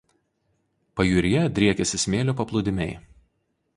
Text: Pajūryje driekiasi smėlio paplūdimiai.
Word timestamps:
Pajūryje 1.01 1.43
driekiasi 1.59 2.01
smėlio 2.05 2.37
paplūdimiai. 2.41 2.97